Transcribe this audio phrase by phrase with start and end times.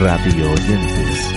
[0.00, 1.34] Radio Oyentes.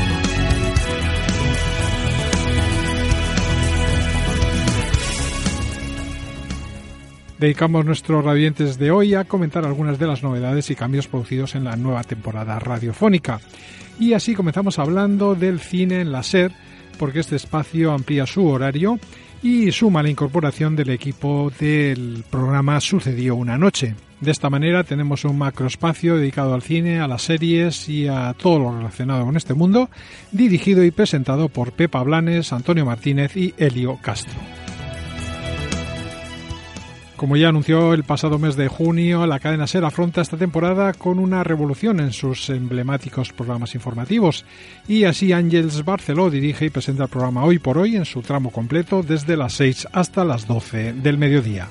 [7.39, 11.65] Dedicamos nuestros radiantes de hoy a comentar algunas de las novedades y cambios producidos en
[11.65, 13.41] la nueva temporada radiofónica.
[13.99, 16.53] Y así comenzamos hablando del cine en la SER,
[16.97, 18.97] porque este espacio amplía su horario
[19.43, 23.93] y suma la incorporación del equipo del programa Sucedió una noche.
[24.21, 28.57] De esta manera tenemos un macroespacio dedicado al cine, a las series y a todo
[28.59, 29.89] lo relacionado con este mundo,
[30.31, 34.62] dirigido y presentado por Pepa Blanes, Antonio Martínez y Elio Castro.
[37.23, 41.19] Como ya anunció el pasado mes de junio, la cadena SER afronta esta temporada con
[41.19, 44.43] una revolución en sus emblemáticos programas informativos
[44.89, 48.51] y así Ángels Barceló dirige y presenta el programa Hoy por Hoy en su tramo
[48.51, 51.69] completo desde las 6 hasta las 12 del mediodía.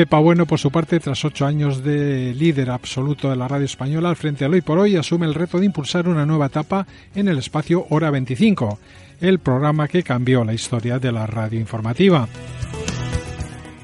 [0.00, 4.08] Pepa Bueno, por su parte, tras ocho años de líder absoluto de la radio española
[4.08, 7.28] al frente del Hoy por Hoy, asume el reto de impulsar una nueva etapa en
[7.28, 8.78] el espacio Hora 25
[9.20, 12.26] el programa que cambió la historia de la radio informativa.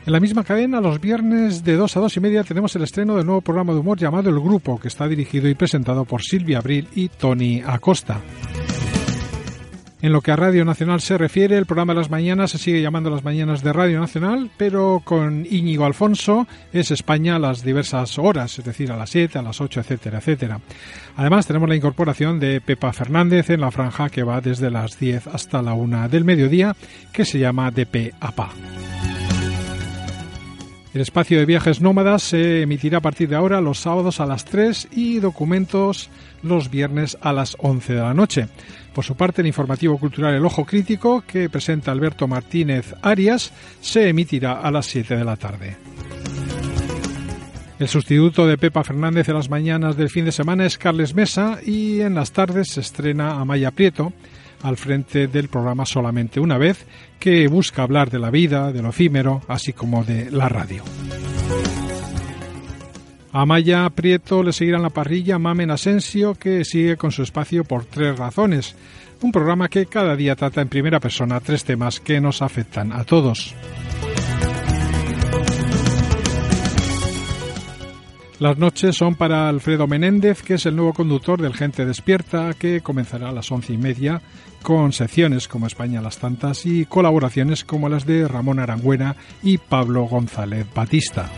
[0.06, 3.14] En la misma cadena, los viernes de 2 a 2 y media tenemos el estreno
[3.14, 6.60] del nuevo programa de humor llamado El Grupo, que está dirigido y presentado por Silvia
[6.60, 8.22] Abril y Tony Acosta.
[10.02, 12.82] En lo que a Radio Nacional se refiere, el programa de las mañanas se sigue
[12.82, 18.18] llamando las mañanas de Radio Nacional, pero con Íñigo Alfonso es España a las diversas
[18.18, 20.60] horas, es decir, a las 7, a las 8, etcétera, etcétera.
[21.16, 25.28] Además, tenemos la incorporación de Pepa Fernández en la franja que va desde las 10
[25.28, 26.76] hasta la 1 del mediodía,
[27.10, 28.50] que se llama DP APA.
[30.96, 34.46] El espacio de viajes nómadas se emitirá a partir de ahora los sábados a las
[34.46, 36.08] 3 y documentos
[36.42, 38.48] los viernes a las 11 de la noche.
[38.94, 43.52] Por su parte, el informativo cultural El Ojo Crítico, que presenta Alberto Martínez Arias,
[43.82, 45.76] se emitirá a las 7 de la tarde.
[47.78, 51.58] El sustituto de Pepa Fernández en las mañanas del fin de semana es Carles Mesa
[51.62, 54.14] y en las tardes se estrena Amaya Prieto
[54.62, 56.86] al frente del programa Solamente una vez,
[57.18, 60.82] que busca hablar de la vida, de lo efímero, así como de la radio.
[63.32, 67.64] A Maya Prieto le seguirá en la parrilla Mamen Asensio, que sigue con su espacio
[67.64, 68.74] por tres razones.
[69.20, 73.04] Un programa que cada día trata en primera persona tres temas que nos afectan a
[73.04, 73.54] todos.
[78.38, 82.82] Las noches son para Alfredo Menéndez, que es el nuevo conductor del Gente Despierta, que
[82.82, 84.20] comenzará a las once y media,
[84.62, 90.04] con secciones como España las Tantas y colaboraciones como las de Ramón Arangüena y Pablo
[90.04, 91.30] González Batista.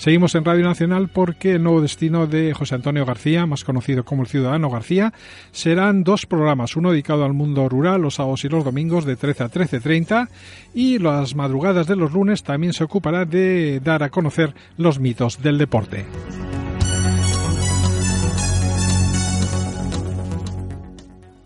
[0.00, 4.22] Seguimos en Radio Nacional porque el nuevo destino de José Antonio García, más conocido como
[4.22, 5.12] el Ciudadano García,
[5.52, 9.44] serán dos programas, uno dedicado al mundo rural los sábados y los domingos de 13
[9.44, 10.28] a 13.30
[10.72, 15.42] y las madrugadas de los lunes también se ocupará de dar a conocer los mitos
[15.42, 16.06] del deporte.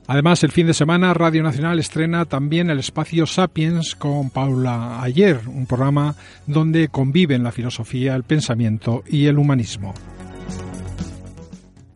[0.06, 5.40] Además, el fin de semana Radio Nacional estrena también el espacio Sapiens con Paula Ayer,
[5.46, 6.14] un programa
[6.46, 9.94] donde conviven la filosofía, el pensamiento y el humanismo.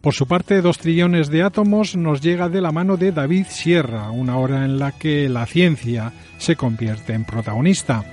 [0.00, 4.10] Por su parte, Dos trillones de átomos nos llega de la mano de David Sierra,
[4.10, 8.04] una hora en la que la ciencia se convierte en protagonista.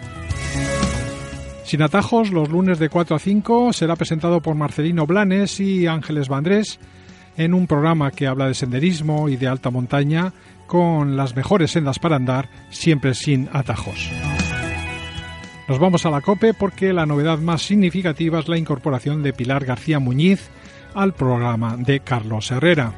[1.63, 6.27] Sin atajos, los lunes de 4 a 5 será presentado por Marcelino Blanes y Ángeles
[6.27, 6.79] Vandrés
[7.37, 10.33] en un programa que habla de senderismo y de alta montaña
[10.67, 14.09] con las mejores sendas para andar, siempre sin atajos.
[15.67, 19.65] Nos vamos a la COPE porque la novedad más significativa es la incorporación de Pilar
[19.65, 20.49] García Muñiz
[20.93, 22.93] al programa de Carlos Herrera.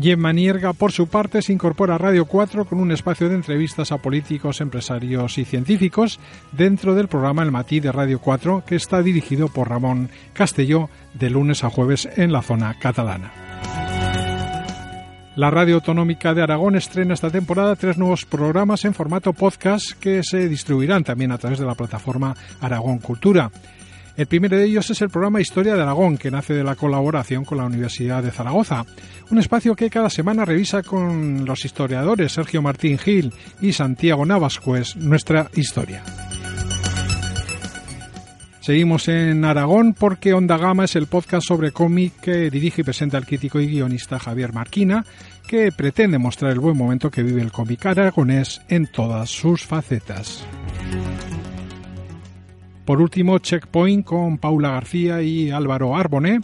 [0.00, 3.92] Gemma Nierga, por su parte, se incorpora a Radio 4 con un espacio de entrevistas
[3.92, 6.18] a políticos, empresarios y científicos
[6.52, 11.30] dentro del programa El Matí de Radio 4, que está dirigido por Ramón Castelló de
[11.30, 13.32] lunes a jueves en la zona catalana.
[15.36, 20.22] La Radio Autonómica de Aragón estrena esta temporada tres nuevos programas en formato podcast que
[20.22, 23.50] se distribuirán también a través de la plataforma Aragón Cultura.
[24.20, 27.42] El primero de ellos es el programa Historia de Aragón, que nace de la colaboración
[27.42, 28.84] con la Universidad de Zaragoza,
[29.30, 33.32] un espacio que cada semana revisa con los historiadores Sergio Martín Gil
[33.62, 36.02] y Santiago Navascues nuestra historia.
[38.60, 43.16] Seguimos en Aragón porque Onda Gama es el podcast sobre cómic que dirige y presenta
[43.16, 45.02] el crítico y guionista Javier Marquina,
[45.46, 50.44] que pretende mostrar el buen momento que vive el cómic aragonés en todas sus facetas.
[52.90, 56.40] Por último, Checkpoint con Paula García y Álvaro Arboné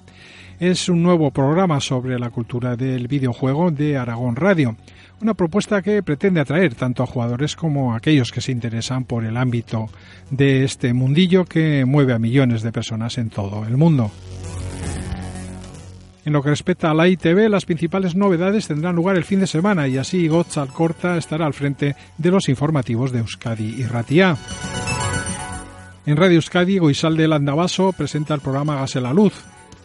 [0.60, 4.76] es un nuevo programa sobre la cultura del videojuego de Aragón Radio.
[5.20, 9.24] Una propuesta que pretende atraer tanto a jugadores como a aquellos que se interesan por
[9.24, 9.88] el ámbito
[10.30, 14.12] de este mundillo que mueve a millones de personas en todo el mundo.
[16.24, 19.48] En lo que respecta a la ITV, las principales novedades tendrán lugar el fin de
[19.48, 24.36] semana y así Gotzal Corta estará al frente de los informativos de Euskadi y Ratia.
[26.06, 29.34] En Radio Euskadi, Goizalde Landavaso presenta el programa Gase la Luz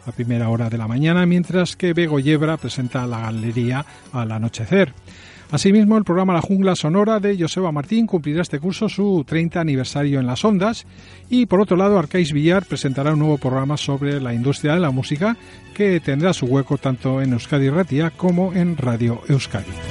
[0.06, 3.84] a primera hora de la mañana, mientras que Bego Yebra presenta la galería
[4.14, 4.94] al anochecer.
[5.50, 10.20] Asimismo, el programa La Jungla Sonora de Joseba Martín cumplirá este curso su 30 aniversario
[10.20, 10.86] en las ondas
[11.28, 14.92] y por otro lado Arcais Villar presentará un nuevo programa sobre la industria de la
[14.92, 15.36] música
[15.74, 19.91] que tendrá su hueco tanto en Euskadi Ratia como en Radio Euskadi.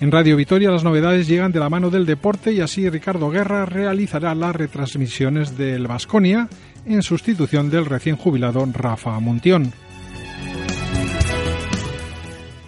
[0.00, 3.66] En Radio Vitoria las novedades llegan de la mano del deporte y así Ricardo Guerra
[3.66, 6.48] realizará las retransmisiones del Vasconia
[6.86, 9.74] en sustitución del recién jubilado Rafa Muntión.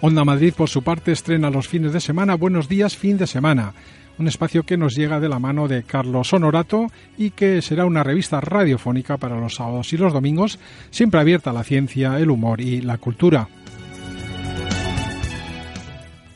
[0.01, 3.73] Onda Madrid, por su parte, estrena los fines de semana Buenos días, fin de semana,
[4.19, 6.85] un espacio que nos llega de la mano de Carlos Honorato
[7.17, 10.59] y que será una revista radiofónica para los sábados y los domingos,
[10.91, 13.47] siempre abierta a la ciencia, el humor y la cultura.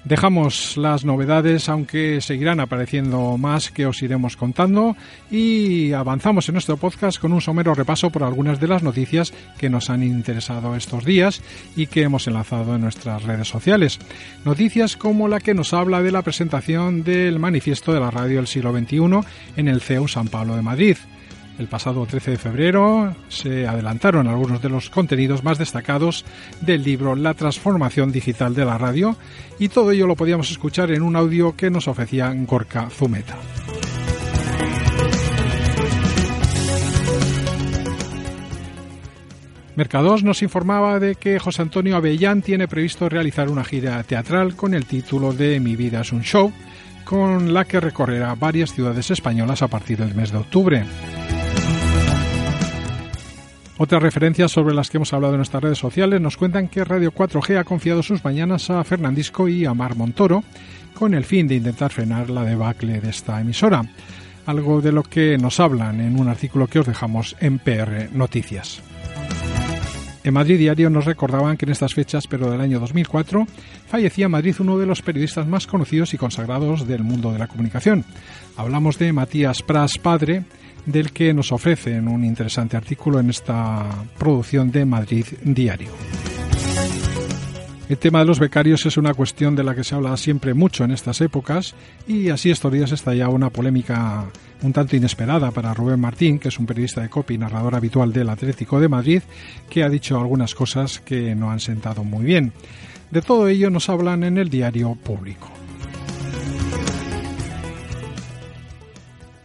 [0.07, 4.95] Dejamos las novedades, aunque seguirán apareciendo más que os iremos contando,
[5.29, 9.69] y avanzamos en nuestro podcast con un somero repaso por algunas de las noticias que
[9.69, 11.41] nos han interesado estos días
[11.75, 13.99] y que hemos enlazado en nuestras redes sociales.
[14.45, 18.47] Noticias como la que nos habla de la presentación del manifiesto de la radio del
[18.47, 19.27] siglo XXI
[19.57, 20.95] en el CEU San Pablo de Madrid
[21.59, 26.25] el pasado 13 de febrero se adelantaron algunos de los contenidos más destacados
[26.61, 29.15] del libro La transformación digital de la radio
[29.59, 33.37] y todo ello lo podíamos escuchar en un audio que nos ofrecía Gorka Zumeta.
[39.75, 44.73] Mercados nos informaba de que José Antonio Avellán tiene previsto realizar una gira teatral con
[44.73, 46.51] el título de Mi vida es un show,
[47.03, 50.83] con la que recorrerá varias ciudades españolas a partir del mes de octubre.
[53.79, 57.13] Otras referencias sobre las que hemos hablado en nuestras redes sociales nos cuentan que Radio
[57.13, 60.43] 4G ha confiado sus mañanas a Fernandisco y a Mar Montoro
[60.95, 63.83] con el fin de intentar frenar la debacle de esta emisora,
[64.47, 68.81] algo de lo que nos hablan en un artículo que os dejamos en PR Noticias.
[70.27, 73.47] En Madrid Diario nos recordaban que en estas fechas, pero del año 2004,
[73.87, 77.47] fallecía en Madrid uno de los periodistas más conocidos y consagrados del mundo de la
[77.47, 78.03] comunicación.
[78.57, 80.43] Hablamos de Matías Pras Padre,
[80.85, 83.85] del que nos ofrecen un interesante artículo en esta
[84.17, 85.91] producción de Madrid Diario.
[87.89, 90.83] El tema de los becarios es una cuestión de la que se habla siempre mucho
[90.83, 91.73] en estas épocas
[92.05, 94.25] y así estos días está ya una polémica
[94.61, 98.11] un tanto inesperada para Rubén Martín, que es un periodista de copy y narrador habitual
[98.11, 99.21] del Atlético de Madrid,
[99.69, 102.51] que ha dicho algunas cosas que no han sentado muy bien.
[103.09, 105.49] De todo ello nos hablan en el diario público.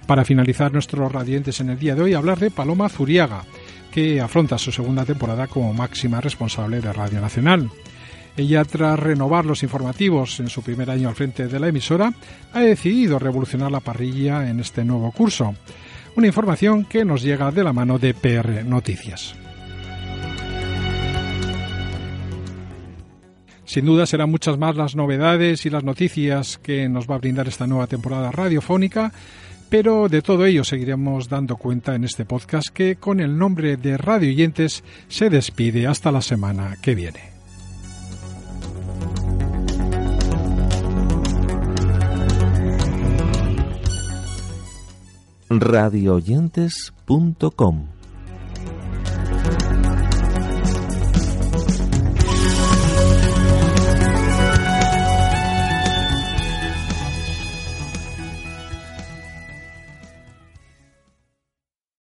[0.07, 3.45] Para finalizar nuestros radiantes en el día de hoy, hablar de Paloma Zuriaga,
[3.93, 7.71] que afronta su segunda temporada como máxima responsable de Radio Nacional.
[8.37, 12.13] Ella, tras renovar los informativos en su primer año al frente de la emisora,
[12.53, 15.55] ha decidido revolucionar la parrilla en este nuevo curso.
[16.17, 19.35] Una información que nos llega de la mano de PR Noticias.
[23.65, 27.49] Sin duda serán muchas más las novedades y las noticias que nos va a brindar
[27.49, 29.13] esta nueva temporada radiofónica,
[29.71, 33.97] pero de todo ello seguiremos dando cuenta en este podcast que con el nombre de
[33.97, 37.32] Radio Oyentes se despide hasta la semana que viene.
[45.61, 48.02] radioyentes.com